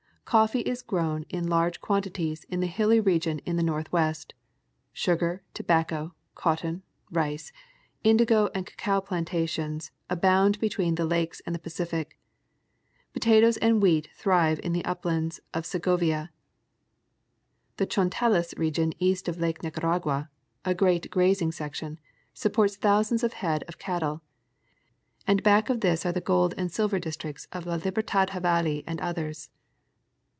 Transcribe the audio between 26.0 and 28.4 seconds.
are the gold and silver districts of La Libertad,,